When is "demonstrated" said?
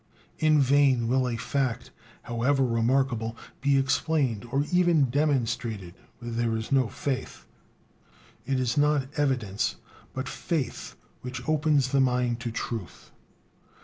5.11-5.93